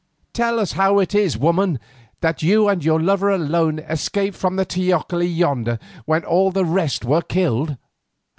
Tell 0.33 0.59
us 0.59 0.71
how 0.71 0.97
is 0.97 1.13
it, 1.13 1.37
woman, 1.39 1.79
that 2.21 2.41
you 2.41 2.67
and 2.67 2.83
your 2.83 2.99
lover 2.99 3.29
alone 3.29 3.77
escaped 3.77 4.35
from 4.35 4.55
the 4.55 4.65
teocalli 4.65 5.27
yonder 5.27 5.77
when 6.05 6.25
all 6.25 6.49
the 6.49 6.65
rest 6.65 7.05
were 7.05 7.21
killed. 7.21 7.77